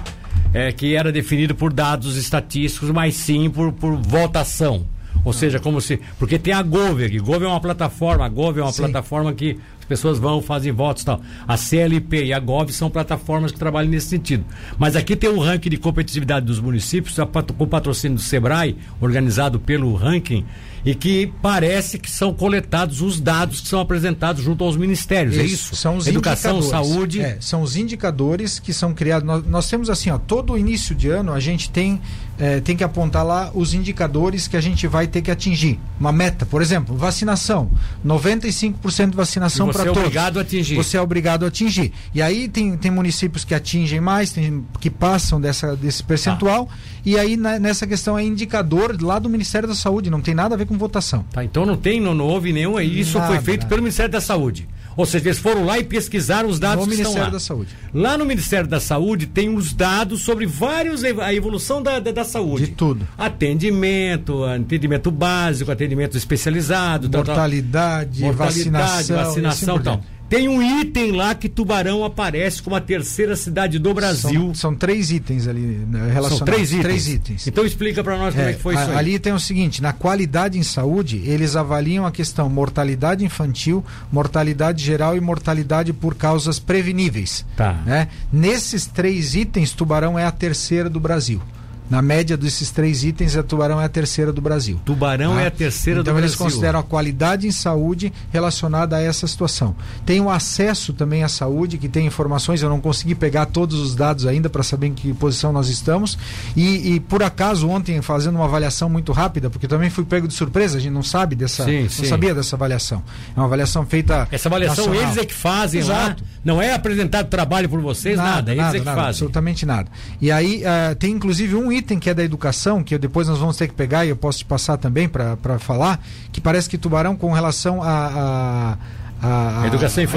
[0.54, 4.93] eh, que era definido por dados estatísticos, mas sim por, por votação.
[5.24, 6.00] Ou seja, como se.
[6.18, 7.18] Porque tem a Gove aqui.
[7.18, 8.24] Gove é uma plataforma.
[8.24, 8.82] A Gove é uma Sim.
[8.82, 11.20] plataforma que As pessoas vão, fazem votos e tal.
[11.46, 14.42] A CLP e a GOV são plataformas que trabalham nesse sentido.
[14.78, 17.16] Mas aqui tem um ranking de competitividade dos municípios,
[17.58, 20.46] com patrocínio do SEBRAE, organizado pelo ranking,
[20.86, 25.36] e que parece que são coletados os dados que são apresentados junto aos ministérios.
[25.36, 25.76] É isso, é isso?
[25.76, 27.20] São os Educação, saúde.
[27.20, 29.26] É, são os indicadores que são criados.
[29.26, 32.00] Nós, nós, temos assim, ó, todo início de ano a gente tem,
[32.38, 35.78] é, tem que apontar lá os indicadores que a gente vai ter que atingir.
[35.98, 37.70] Uma meta, por exemplo, vacinação.
[38.04, 39.94] 95% de vacinação para todos.
[39.94, 40.74] Você é obrigado a atingir.
[40.74, 41.92] Você é obrigado a atingir.
[42.14, 46.68] E aí tem, tem municípios que atingem mais, tem, que passam dessa, desse percentual.
[46.70, 46.76] Ah.
[47.04, 50.54] E aí na, nessa questão é indicador lá do Ministério da Saúde, não tem nada
[50.54, 51.24] a ver com votação.
[51.30, 52.80] Tá, então não tem, não, não houve nenhum.
[52.80, 53.68] Isso nada, foi feito nada.
[53.68, 54.68] pelo Ministério da Saúde.
[54.96, 57.30] Ou seja, eles foram lá e pesquisaram os dados no que Ministério estão lá.
[57.30, 57.70] da Saúde.
[57.92, 62.24] Lá no Ministério da Saúde tem os dados sobre vários a evolução da, da, da
[62.24, 62.66] saúde.
[62.66, 63.06] De tudo.
[63.16, 68.38] Atendimento, atendimento básico, atendimento especializado, mortalidade, tal, tal.
[68.38, 70.00] mortalidade vacinação, vacinação, assim tal.
[70.28, 74.40] Tem um item lá que Tubarão aparece como a terceira cidade do Brasil.
[74.46, 76.38] São, são três itens ali né, relacionados.
[76.38, 76.82] São três itens.
[76.82, 77.46] três itens.
[77.46, 78.96] Então explica para nós como é, é que foi a, isso aí.
[78.96, 84.82] Ali tem o seguinte, na qualidade em saúde, eles avaliam a questão mortalidade infantil, mortalidade
[84.82, 87.44] geral e mortalidade por causas preveníveis.
[87.56, 87.72] Tá.
[87.84, 88.08] Né?
[88.32, 91.40] Nesses três itens, Tubarão é a terceira do Brasil.
[91.88, 94.80] Na média desses três itens, a Tubarão é a terceira do Brasil.
[94.84, 95.42] Tubarão tá?
[95.42, 96.34] é a terceira então, do Brasil.
[96.34, 99.76] Então eles consideram a qualidade em saúde relacionada a essa situação.
[100.06, 103.94] Tem o acesso também à saúde, que tem informações, eu não consegui pegar todos os
[103.94, 106.18] dados ainda para saber em que posição nós estamos.
[106.56, 110.34] E, e, por acaso, ontem, fazendo uma avaliação muito rápida, porque também fui pego de
[110.34, 111.64] surpresa, a gente não sabe dessa.
[111.64, 112.06] Sim, não sim.
[112.06, 113.02] sabia dessa avaliação.
[113.36, 114.26] É uma avaliação feita.
[114.30, 115.02] Essa avaliação nacional.
[115.10, 116.22] eles é que fazem Exato.
[116.22, 116.28] lá.
[116.44, 118.30] Não é apresentado trabalho por vocês, nada.
[118.30, 119.10] nada eles nada, é que nada, fazem.
[119.10, 119.88] Absolutamente nada.
[120.20, 123.56] E aí uh, tem inclusive um item que é da educação, que depois nós vamos
[123.56, 127.16] ter que pegar e eu posso te passar também para falar, que parece que Tubarão,
[127.16, 127.88] com relação a.
[127.88, 128.76] a,
[129.22, 129.62] a.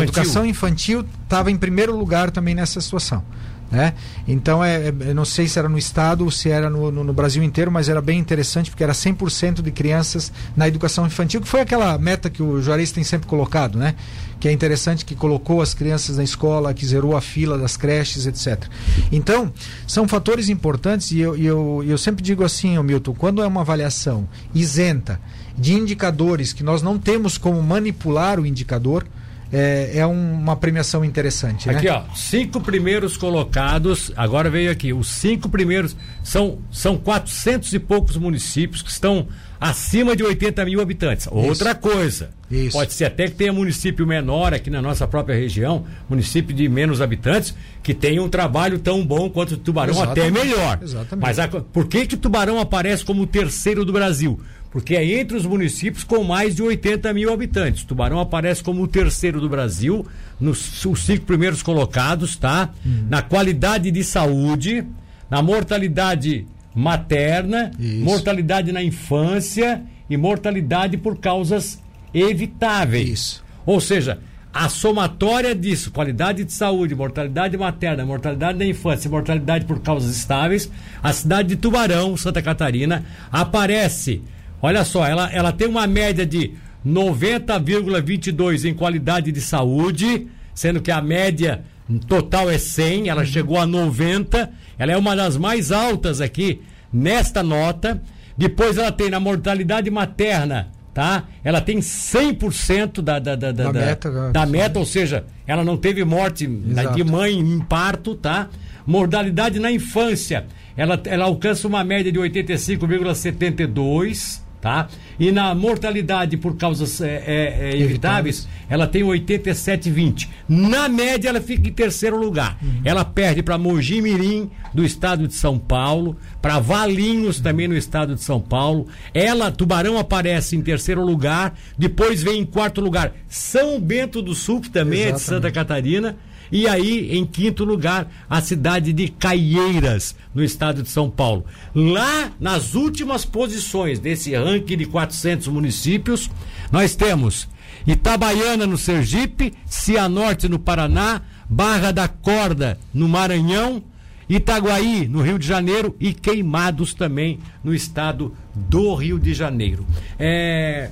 [0.01, 3.23] A educação infantil estava em primeiro lugar também nessa situação.
[3.69, 3.93] Né?
[4.25, 7.13] Então, é, é, não sei se era no estado ou se era no, no, no,
[7.13, 11.47] Brasil inteiro, mas era bem interessante porque era 100% de crianças na educação infantil, que
[11.47, 13.95] foi aquela meta que o Juarez tem sempre colocado, né?
[14.39, 18.25] que é interessante que colocou as crianças na escola, que zerou a fila das creches,
[18.25, 18.69] etc.
[19.11, 19.51] Então,
[19.87, 24.27] são fatores importantes e eu, eu, eu sempre digo assim, Milton, quando é uma avaliação
[24.53, 25.19] isenta
[25.57, 29.05] de indicadores que nós não temos como manipular o indicador,
[29.51, 31.69] é, é uma premiação interessante.
[31.69, 31.91] Aqui, né?
[31.91, 38.17] ó, cinco primeiros colocados, agora veio aqui, os cinco primeiros, são, são 400 e poucos
[38.17, 39.27] municípios que estão
[39.59, 41.27] acima de 80 mil habitantes.
[41.31, 41.79] Outra Isso.
[41.79, 42.77] coisa, Isso.
[42.77, 47.01] pode ser até que tenha município menor aqui na nossa própria região, município de menos
[47.01, 50.19] habitantes, que tenha um trabalho tão bom quanto o Tubarão, Exatamente.
[50.19, 50.79] até melhor.
[50.81, 51.25] Exatamente.
[51.25, 54.39] Mas a, por que que Tubarão aparece como o terceiro do Brasil?
[54.69, 57.83] porque é entre os municípios com mais de 80 mil habitantes.
[57.83, 60.05] Tubarão aparece como o terceiro do Brasil,
[60.39, 62.69] nos os cinco primeiros colocados, tá?
[62.85, 63.07] Uhum.
[63.09, 64.85] Na qualidade de saúde,
[65.29, 66.45] na mortalidade
[66.77, 68.03] materna, Isso.
[68.03, 71.81] mortalidade na infância e mortalidade por causas
[72.13, 73.09] evitáveis.
[73.09, 73.43] Isso.
[73.65, 74.19] Ou seja,
[74.53, 80.71] a somatória disso, qualidade de saúde, mortalidade materna, mortalidade da infância, mortalidade por causas estáveis,
[81.01, 84.21] a cidade de Tubarão, Santa Catarina, aparece
[84.61, 86.53] Olha só, ela, ela tem uma média de
[86.85, 91.63] 90,22 em qualidade de saúde, sendo que a média
[92.07, 93.27] total é 100, ela uhum.
[93.27, 96.61] chegou a 90, ela é uma das mais altas aqui
[96.91, 98.01] nesta nota.
[98.37, 101.23] Depois ela tem na mortalidade materna, tá?
[101.43, 105.63] Ela tem 100% da, da, da, da, da, meta, da, da meta ou seja, ela
[105.63, 108.49] não teve morte de mãe em parto, tá?
[108.85, 110.45] Mortalidade na infância,
[110.77, 114.87] ela, ela alcança uma média de 85,72 tá?
[115.19, 120.27] E na mortalidade por causas é, é, é, evitáveis, ela tem 87,20.
[120.47, 122.57] Na média, ela fica em terceiro lugar.
[122.61, 122.81] Uhum.
[122.83, 128.15] Ela perde para Mogi Mirim, do estado de São Paulo, para Valinhos, também no estado
[128.15, 128.87] de São Paulo.
[129.13, 134.61] Ela, Tubarão, aparece em terceiro lugar, depois vem em quarto lugar São Bento do Sul,
[134.61, 135.15] que também Exatamente.
[135.15, 136.17] é de Santa Catarina
[136.51, 141.45] e aí, em quinto lugar, a cidade de Caieiras, no estado de São Paulo.
[141.73, 146.29] Lá, nas últimas posições desse ranking de 400 municípios,
[146.71, 147.47] nós temos
[147.85, 153.81] Itabaiana, no Sergipe, Cianorte, no Paraná, Barra da Corda, no Maranhão,
[154.29, 159.85] Itaguaí, no Rio de Janeiro, e Queimados também no estado do Rio de Janeiro.
[160.19, 160.89] É,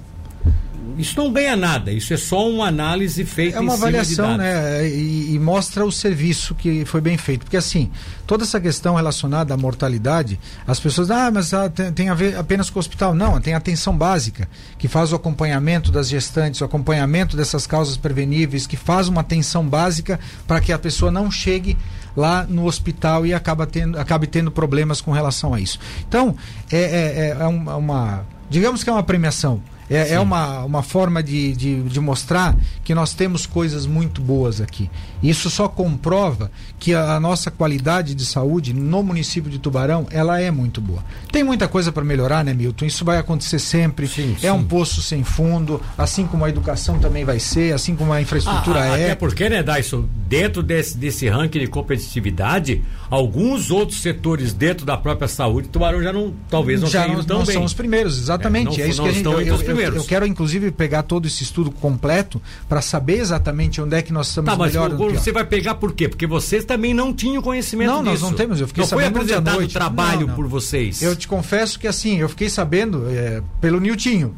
[0.98, 4.88] isso não ganha nada, isso é só uma análise feita É uma avaliação, né?
[4.88, 7.42] E, e mostra o serviço que foi bem feito.
[7.42, 7.92] Porque assim,
[8.26, 12.38] toda essa questão relacionada à mortalidade, as pessoas, ah, mas ah, tem, tem a ver
[12.38, 13.14] apenas com o hospital.
[13.14, 17.98] Não, tem a atenção básica, que faz o acompanhamento das gestantes, o acompanhamento dessas causas
[17.98, 21.78] preveníveis, que faz uma atenção básica para que a pessoa não chegue
[22.16, 25.78] lá no hospital e acaba tendo, acabe tendo problemas com relação a isso.
[26.08, 26.36] Então,
[26.72, 28.26] é, é, é uma.
[28.50, 29.62] Digamos que é uma premiação.
[29.90, 34.60] É, é, uma, uma forma de, de, de, mostrar que nós temos coisas muito boas
[34.60, 34.90] aqui.
[35.22, 40.40] Isso só comprova que a, a, nossa qualidade de saúde no município de Tubarão ela
[40.42, 41.04] é muito boa.
[41.32, 42.86] Tem muita coisa para melhorar, né, Milton?
[42.86, 44.08] Isso vai acontecer sempre.
[44.08, 44.50] Sim, é sim.
[44.50, 48.82] um poço sem fundo, assim como a educação também vai ser, assim como a infraestrutura
[48.82, 49.06] ah, é.
[49.06, 54.98] Até porque, né, Dyson, dentro desse, desse ranking de competitividade, alguns outros setores dentro da
[54.98, 57.56] própria saúde, Tubarão já não, talvez não já não, tão não bem.
[57.56, 58.76] são os primeiros, exatamente.
[58.76, 61.28] É, não, é isso que a gente, eu, eu, eu, eu, quero, inclusive, pegar todo
[61.28, 64.92] esse estudo completo para saber exatamente onde é que nós estamos tá, mas melhor.
[65.14, 66.08] Você vai pegar por quê?
[66.08, 68.06] Porque vocês também não tinham conhecimento não, disso.
[68.06, 68.62] Não, nós não temos.
[68.62, 69.74] Eu fiquei não sabendo foi apresentado noite.
[69.74, 70.36] trabalho não, não.
[70.36, 71.02] por vocês.
[71.02, 74.36] Eu te confesso que assim, eu fiquei sabendo é, pelo Niltinho.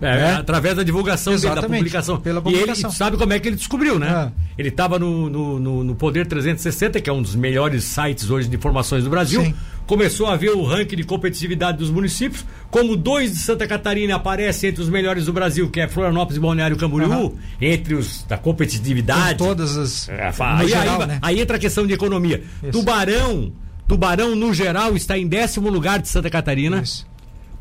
[0.00, 0.34] É, é.
[0.34, 2.20] Através da divulgação dele, da publicação.
[2.20, 2.74] Pela publicação.
[2.74, 4.32] E ele sabe como é que ele descobriu, né?
[4.36, 4.44] É.
[4.58, 8.48] Ele estava no, no, no, no, Poder 360, que é um dos melhores sites hoje
[8.48, 9.42] de informações do Brasil.
[9.42, 9.54] Sim.
[9.86, 12.44] Começou a ver o ranking de competitividade dos municípios.
[12.70, 16.40] Como dois de Santa Catarina aparecem entre os melhores do Brasil, que é Florianópolis e
[16.40, 17.38] Balneário Camboriú, uhum.
[17.60, 19.38] entre os da competitividade.
[19.38, 20.08] Com todas as.
[20.08, 21.18] É, aí, geral, aí, né?
[21.20, 22.42] aí, entra a questão de economia.
[22.62, 22.72] Isso.
[22.72, 23.52] Tubarão,
[23.86, 26.80] Tubarão, no geral, está em décimo lugar de Santa Catarina.
[26.80, 27.06] Isso.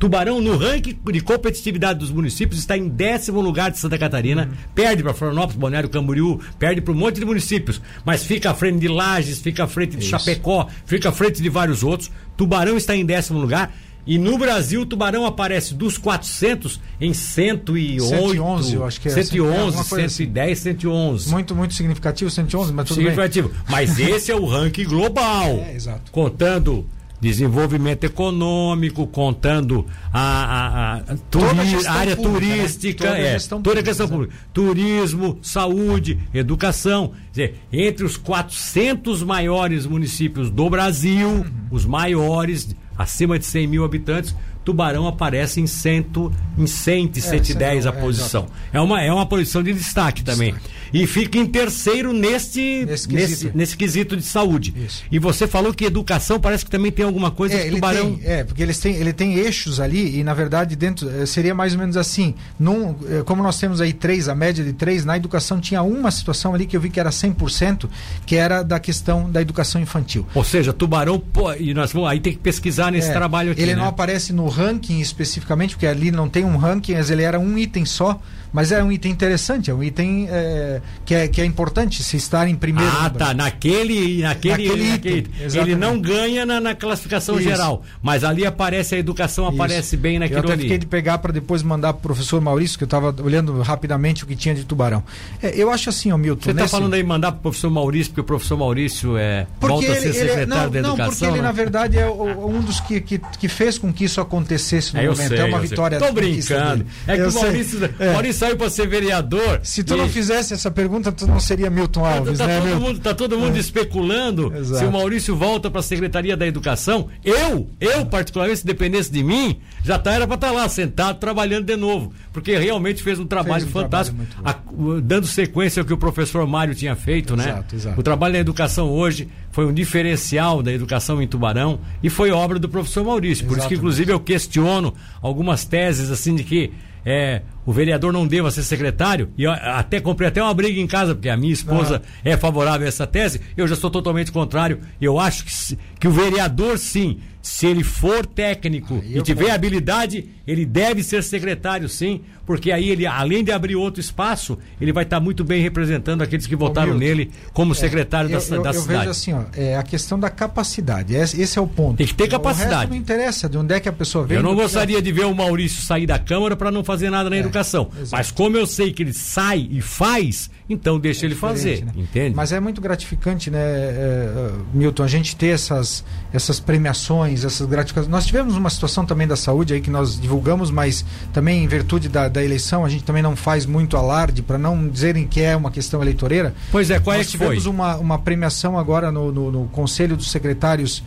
[0.04, 4.50] Tubarão, no ranking de competitividade dos municípios, está em décimo lugar de Santa Catarina.
[4.52, 4.58] Uhum.
[4.76, 7.82] Perde para Florianópolis, Balneário Camboriú, perde para um monte de municípios.
[8.04, 10.10] Mas fica à frente de Lages, fica à frente de Isso.
[10.10, 12.12] Chapecó, fica à frente de vários outros.
[12.36, 13.74] Tubarão está em décimo lugar.
[14.06, 18.04] E no Brasil, o Tubarão aparece dos 400 em 108.
[18.04, 19.12] 111, eu acho que é.
[19.12, 20.62] 111, 110, assim.
[20.64, 21.32] 111.
[21.32, 23.48] Muito, muito significativo, 111, mas tudo significativo.
[23.48, 23.58] bem.
[23.70, 25.48] Mas esse é o ranking global.
[25.66, 26.12] É, exato.
[26.12, 26.86] Contando
[27.24, 33.40] desenvolvimento econômico, contando a, a, a, turi, área pública, turística, né?
[33.40, 37.14] toda, é, toda a questão pública, turismo, saúde, educação.
[37.32, 41.46] Dizer, entre os 400 maiores municípios do Brasil, uhum.
[41.72, 47.86] os maiores, acima de 100 mil habitantes, Tubarão aparece em, cento, em 100, é, 110
[47.86, 48.48] a é, posição.
[48.72, 50.54] É, é, uma, é uma posição de destaque também.
[50.54, 50.84] Destaque.
[50.94, 54.74] E fica em terceiro neste, nesse, quesito, nesse, nesse quesito de saúde.
[54.78, 55.04] Isso.
[55.12, 58.16] E você falou que educação parece que também tem alguma coisa é, Tubarão.
[58.16, 61.56] Tem, é, porque eles têm, ele tem eixos ali e, na verdade, dentro eh, seria
[61.56, 62.36] mais ou menos assim.
[62.60, 66.12] Num, eh, como nós temos aí três, a média de três, na educação tinha uma
[66.12, 67.90] situação ali que eu vi que era 100%,
[68.26, 70.28] que era da questão da educação infantil.
[70.36, 73.62] Ou seja, Tubarão, pô, e nós vamos aí tem que pesquisar nesse é, trabalho aqui.
[73.62, 73.82] Ele né?
[73.82, 77.58] não aparece no ranking especificamente, porque ali não tem um ranking, mas ele era um
[77.58, 78.20] item só,
[78.54, 82.16] mas é um item interessante, é um item é, que, é, que é importante se
[82.16, 82.92] estar em primeiro.
[83.02, 83.34] Ah, tá.
[83.34, 84.22] Naquele.
[84.22, 87.50] naquele, naquele, naquele item, ele não ganha na, na classificação Isso.
[87.50, 89.56] geral, mas ali aparece a educação, Isso.
[89.56, 90.62] aparece bem naquilo eu até ali.
[90.64, 94.24] fiquei de pegar para depois mandar para o professor Maurício, que eu estava olhando rapidamente
[94.24, 95.04] o que tinha de tubarão.
[95.42, 96.44] É, eu acho assim, ó, Milton.
[96.44, 96.72] Você está nesse...
[96.72, 99.98] falando aí mandar para o professor Maurício, porque o professor Maurício é, porque volta ele,
[99.98, 100.98] a ser secretário não, da educação.
[100.98, 101.42] Não, porque ele, né?
[101.42, 105.00] na verdade, é o, um dos que, que, que, fez com que isso acontecesse no
[105.00, 105.28] é, momento.
[105.28, 105.96] Sei, é uma vitória.
[105.96, 106.86] Estou brincando.
[107.08, 108.14] É que o Maurício, é.
[108.14, 109.62] Maurício saiu para ser vereador.
[109.64, 109.98] Se tu e...
[109.98, 112.60] não fizesse essa pergunta, tu não seria Milton Alves, tá, né?
[112.60, 113.60] Todo mundo, tá todo mundo é.
[113.60, 114.80] especulando Exato.
[114.80, 117.08] se o Maurício volta para a Secretaria da Educação.
[117.24, 121.20] Eu, eu particularmente, se dependesse de mim, já tá, era para estar tá lá sentado
[121.20, 125.82] trabalhando de novo, porque realmente fez um trabalho fez um fantástico, trabalho a, dando sequência
[125.82, 127.46] ao que o professor Mário tinha feito, né?
[127.46, 127.82] exato, né?
[127.82, 128.00] Exato.
[128.00, 132.60] O trabalho da educação hoje foi um diferencial da educação em Tubarão e foi obra
[132.60, 133.46] do professor Maurício.
[133.46, 133.60] Por Exatamente.
[133.60, 136.74] isso que inclusive eu questiono algumas teses assim de que
[137.06, 141.16] é, o vereador não deva ser secretário, e até comprei até uma briga em casa,
[141.16, 142.20] porque a minha esposa ah.
[142.24, 144.80] é favorável a essa tese, eu já sou totalmente contrário.
[145.02, 150.30] Eu acho que, que o vereador, sim, se ele for técnico aí e tiver habilidade,
[150.48, 155.04] ele deve ser secretário, sim, porque aí ele, além de abrir outro espaço, ele vai
[155.04, 158.70] estar muito bem representando aqueles que votaram nele como é, secretário eu, da, eu, da
[158.70, 158.94] eu cidade.
[158.94, 161.98] Eu vejo assim, ó, é a questão da capacidade, esse, esse é o ponto.
[161.98, 162.74] Tem que ter capacidade.
[162.74, 164.38] O resto não interessa de onde é que a pessoa vem.
[164.38, 167.36] Eu não gostaria de ver o Maurício sair da Câmara para não fazer nada na
[167.36, 167.40] é,
[167.88, 168.12] Exatamente.
[168.12, 171.92] Mas como eu sei que ele sai e faz, então deixa é ele fazer, né?
[171.96, 172.36] entende?
[172.36, 178.12] Mas é muito gratificante, né, é, Milton, a gente ter essas, essas premiações, essas gratificações.
[178.12, 182.10] Nós tivemos uma situação também da saúde aí que nós divulgamos, mas também em virtude
[182.10, 185.56] da, da eleição, a gente também não faz muito alarde para não dizerem que é
[185.56, 186.54] uma questão eleitoreira.
[186.72, 187.48] Pois é, qual nós é que foi?
[187.48, 191.04] tivemos uma, uma premiação agora no, no, no Conselho dos Secretários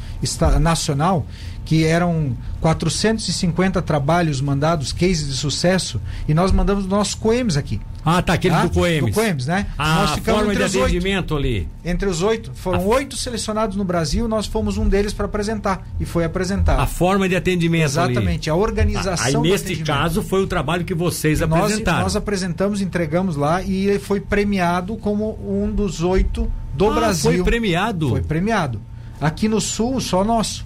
[0.60, 1.26] Nacional
[1.66, 7.80] que eram 450 trabalhos mandados, cases de sucesso, e nós mandamos nossos coemes aqui.
[8.04, 8.62] Ah, tá, aquele tá?
[8.62, 9.10] do Coemes.
[9.10, 9.66] Do Coemes, né?
[9.76, 10.84] A nós ficamos forma de entre os oito.
[10.84, 11.68] atendimento ali.
[11.84, 12.52] Entre os oito.
[12.54, 15.84] Foram oito selecionados no Brasil, nós fomos um deles para apresentar.
[15.98, 16.78] E foi apresentado.
[16.78, 21.40] A forma de atendimento Exatamente, a organização Aí neste caso foi o trabalho que vocês
[21.40, 22.02] nós, apresentaram.
[22.02, 27.32] nós apresentamos, entregamos lá e ele foi premiado como um dos oito do Ah, Brasil.
[27.32, 28.10] Foi premiado.
[28.10, 28.80] Foi premiado.
[29.20, 30.64] Aqui no Sul, só nosso.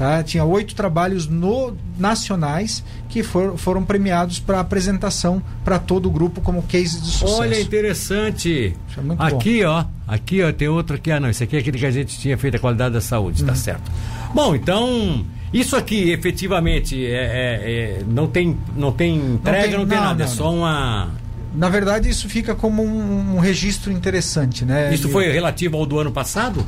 [0.00, 0.22] Tá?
[0.22, 6.40] Tinha oito trabalhos no, nacionais que for, foram premiados para apresentação para todo o grupo
[6.40, 7.38] como case de sucesso.
[7.42, 8.74] Olha, interessante.
[8.96, 9.84] É aqui, ó.
[10.08, 11.12] Aqui, ó, tem outro aqui.
[11.12, 11.28] Ah, não.
[11.28, 13.48] Esse aqui é aquele que a gente tinha feito a qualidade da saúde, Uhum.
[13.48, 13.92] tá certo.
[14.34, 15.22] Bom, então.
[15.52, 20.04] Isso aqui, efetivamente, é, é- é- não, tem, não tem entrega, não tem, tem- não,
[20.06, 20.22] nada.
[20.22, 21.10] é não, só uma.
[21.54, 24.94] Na verdade, isso fica como um, um registro interessante, né?
[24.94, 26.64] Isso De- foi relativo ao do ano passado?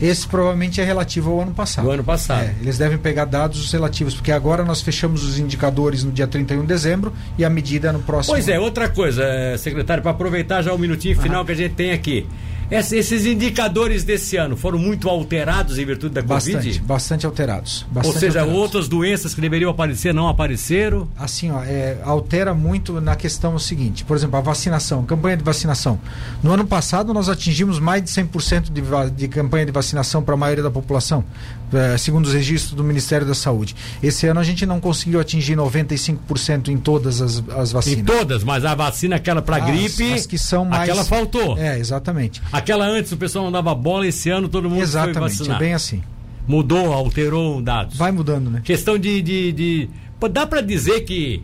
[0.00, 1.84] Esse provavelmente é relativo ao ano passado.
[1.84, 2.42] Do ano passado.
[2.44, 6.60] É, eles devem pegar dados relativos, porque agora nós fechamos os indicadores no dia 31
[6.62, 8.34] de dezembro e a medida é no próximo.
[8.34, 11.74] Pois é, outra coisa, eh, secretário, para aproveitar já o minutinho final que a gente
[11.74, 12.26] tem aqui.
[12.68, 16.80] Ess- Esses indicadores desse ano foram muito alterados em virtude da Bastante, Covid?
[16.80, 17.82] bastante alterados.
[17.88, 18.60] Ou bastante seja, alterados.
[18.60, 21.06] outras doenças que deveriam aparecer não apareceram?
[21.16, 24.04] Assim, ó, é, altera muito na questão seguinte.
[24.04, 25.96] Por exemplo, a vacinação, campanha de vacinação.
[26.42, 28.82] No ano passado, nós atingimos mais de 100% de,
[29.14, 29.85] de campanha de vacinação
[30.24, 31.24] para a maioria da população,
[31.72, 33.74] eh, segundo os registros do Ministério da Saúde.
[34.02, 38.00] Esse ano a gente não conseguiu atingir 95% em todas as, as vacinas.
[38.00, 41.56] Em todas, mas a vacina aquela para gripe, as que são mais- aquela faltou.
[41.58, 42.42] É, exatamente.
[42.52, 45.56] Aquela antes o pessoal não dava bola, esse ano todo mundo foi Exatamente, vacinar.
[45.56, 46.02] é bem assim.
[46.46, 47.96] Mudou, alterou dados.
[47.96, 48.60] Vai mudando, né?
[48.64, 49.20] Questão de.
[49.20, 49.90] de, de-
[50.30, 51.42] dá para dizer que.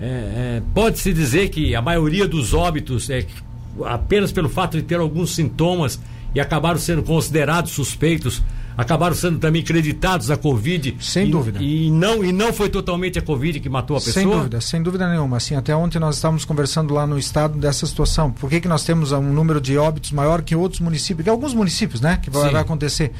[0.00, 3.26] é, é, Pode-se dizer que a maioria dos óbitos é
[3.84, 5.98] apenas pelo fato de ter alguns sintomas
[6.34, 8.42] e acabaram sendo considerados suspeitos,
[8.78, 10.96] acabaram sendo também creditados a Covid.
[11.00, 11.58] Sem e, dúvida.
[11.60, 14.14] E não, e não foi totalmente a Covid que matou a pessoa?
[14.14, 15.38] Sem dúvida, sem dúvida nenhuma.
[15.38, 18.30] Assim, até ontem nós estávamos conversando lá no estado dessa situação.
[18.30, 21.52] Por que, que nós temos um número de óbitos maior que outros municípios, que alguns
[21.54, 22.20] municípios, né?
[22.22, 23.10] Que vai, vai acontecer.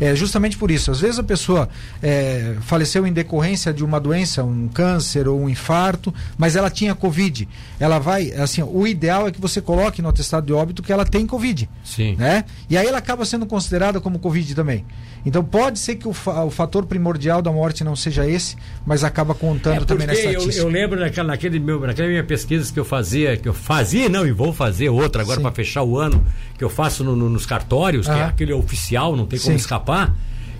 [0.00, 0.92] É justamente por isso.
[0.92, 1.68] Às vezes a pessoa
[2.00, 6.94] é, faleceu em decorrência de uma doença, um câncer ou um infarto, mas ela tinha
[6.94, 7.48] Covid.
[7.80, 11.04] Ela vai, assim, o ideal é que você coloque no atestado de óbito que ela
[11.04, 11.68] tem Covid.
[11.82, 12.14] Sim.
[12.14, 12.44] né?
[12.70, 14.84] E aí ela acaba sendo considerada como Covid também.
[15.26, 19.02] Então pode ser que o, fa- o fator primordial da morte não seja esse, mas
[19.04, 20.66] acaba contando É também na porque eu, estatística.
[20.66, 24.26] eu lembro naquela, naquele meu, naquela minha pesquisa que eu fazia, que eu fazia, não,
[24.26, 26.24] e vou fazer outra agora para fechar o ano,
[26.56, 28.26] que eu faço no- no- nos cartórios, que é Aham.
[28.28, 29.56] aquele oficial, não tem como Sim.
[29.56, 30.14] escapar.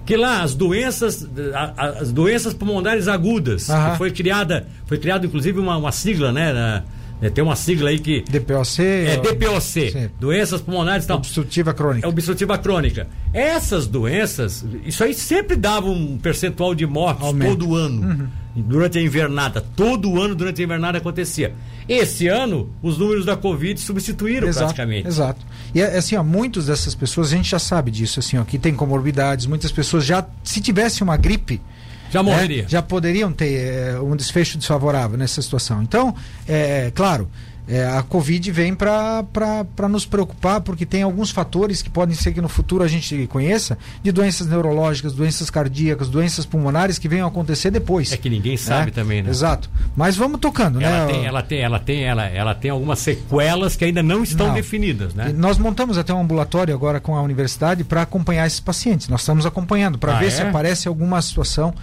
[0.04, 1.26] Que lá as doenças,
[1.76, 6.52] as doenças pulmonares agudas, que foi criada, foi criada inclusive uma, uma sigla, né?
[6.52, 6.82] na-
[7.20, 8.80] né, tem uma sigla aí que DPOC.
[8.80, 10.10] é DPOC, Sim.
[10.18, 11.18] doenças pulmonares e tal.
[11.18, 12.06] Obstrutiva crônica.
[12.06, 13.08] É obstrutiva crônica.
[13.32, 17.56] Essas doenças, isso aí sempre dava um percentual de mortes Aumento.
[17.56, 18.02] todo ano.
[18.02, 18.28] Uhum.
[18.56, 19.60] Durante a invernada.
[19.60, 21.54] Todo ano durante a invernada acontecia.
[21.88, 25.06] Esse ano, os números da Covid substituíram Exato, praticamente.
[25.06, 25.46] Exato.
[25.74, 28.74] E assim, ó, muitas dessas pessoas, a gente já sabe disso, assim, ó, que tem
[28.74, 31.60] comorbidades, muitas pessoas já, se tivesse uma gripe,
[32.10, 32.64] Já né, morreria.
[32.68, 35.82] já poderiam ter eh, um desfecho desfavorável nessa situação.
[35.82, 36.14] Então,
[36.46, 37.28] é, claro,
[37.70, 42.40] é, a Covid vem para nos preocupar, porque tem alguns fatores que podem ser que
[42.40, 47.28] no futuro a gente conheça, de doenças neurológicas, doenças cardíacas, doenças pulmonares que venham a
[47.28, 48.10] acontecer depois.
[48.10, 49.28] É que ninguém sabe também, né?
[49.28, 49.68] Exato.
[49.94, 51.12] Mas vamos tocando, Ela né?
[51.12, 54.54] tem, ela tem, ela tem, ela, ela tem algumas sequelas que ainda não estão Não.
[54.54, 55.26] definidas, né?
[55.28, 59.08] E Nós montamos até um ambulatório agora com a universidade para acompanhar esses pacientes.
[59.08, 60.30] Nós estamos acompanhando para Ah, ver é?
[60.30, 61.74] se aparece alguma situação.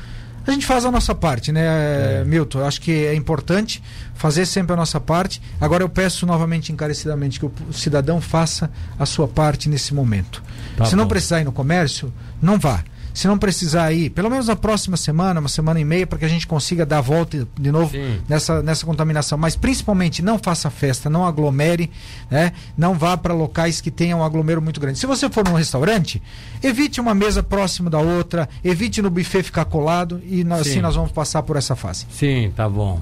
[0.47, 2.23] A gente faz a nossa parte, né, É.
[2.25, 2.63] Milton?
[2.65, 3.81] Acho que é importante
[4.13, 5.41] fazer sempre a nossa parte.
[5.59, 10.43] Agora eu peço novamente encarecidamente que o cidadão faça a sua parte nesse momento.
[10.77, 11.09] Tá se não bom.
[11.09, 12.83] precisar ir no comércio, não vá.
[13.15, 16.25] Se não precisar ir, pelo menos na próxima semana, uma semana e meia, para que
[16.25, 18.19] a gente consiga dar a volta de novo Sim.
[18.27, 19.37] nessa, nessa contaminação.
[19.37, 21.89] Mas principalmente não faça festa, não aglomere,
[22.29, 22.51] né?
[22.77, 24.99] não vá para locais que tenham um aglomero muito grande.
[24.99, 26.21] Se você for num restaurante,
[26.61, 30.71] evite uma mesa próxima da outra, evite no buffet ficar colado e nós- Sim.
[30.71, 32.05] assim nós vamos passar por essa fase.
[32.11, 32.99] Sim, tá bom.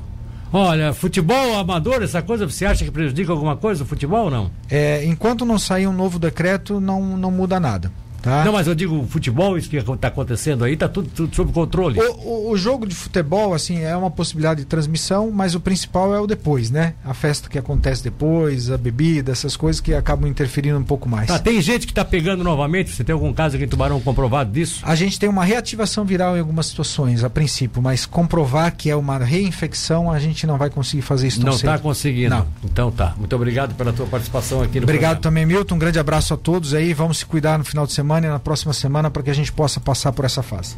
[0.56, 4.52] Olha, futebol amador, essa coisa, você acha que prejudica alguma coisa o futebol ou não?
[4.70, 7.92] É, enquanto não sair um novo decreto, não, não muda nada.
[8.24, 8.44] Tá?
[8.46, 12.00] Não, mas eu digo, futebol, isso que está acontecendo aí, está tudo, tudo sob controle.
[12.00, 12.12] O,
[12.48, 16.20] o- o jogo de futebol, assim, é uma possibilidade de transmissão, mas o principal é
[16.22, 16.94] o depois, né?
[17.04, 21.28] A festa que acontece depois, a bebida, essas coisas que acabam interferindo um pouco mais.
[21.28, 24.52] Tá, tem gente que está pegando novamente, você tem algum caso aqui em Tubarão comprovado
[24.52, 24.80] disso?
[24.84, 28.96] A gente tem uma reativação viral em algumas situações, a princípio, mas comprovar que é
[28.96, 32.30] uma reinfecção, a gente não vai conseguir fazer isso tão Não está conseguindo.
[32.36, 32.48] Não.
[32.64, 33.14] Então tá.
[33.18, 35.22] Muito obrigado pela tua participação aqui no Obrigado programa.
[35.22, 35.76] também, Milton.
[35.76, 36.94] Um grande abraço a todos aí.
[36.94, 39.80] Vamos se cuidar no final de e na próxima semana para que a gente possa
[39.80, 40.72] passar por essa fase.